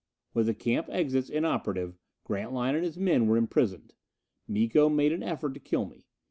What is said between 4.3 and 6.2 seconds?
Miko made an effort to kill me.